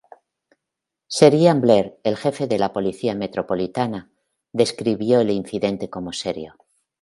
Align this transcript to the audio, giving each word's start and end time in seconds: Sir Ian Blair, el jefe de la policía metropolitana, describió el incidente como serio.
Sir 1.15 1.35
Ian 1.35 1.61
Blair, 1.61 1.99
el 2.03 2.17
jefe 2.17 2.47
de 2.47 2.57
la 2.57 2.73
policía 2.73 3.13
metropolitana, 3.13 4.09
describió 4.51 5.19
el 5.21 5.29
incidente 5.29 5.91
como 5.91 6.11
serio. 6.11 6.55